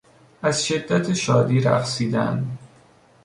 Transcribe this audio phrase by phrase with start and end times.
[0.41, 2.57] از شدت شادی رقصیدن